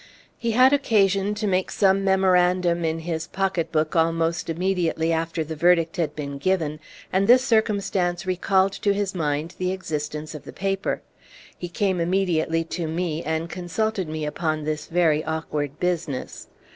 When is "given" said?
6.39-6.79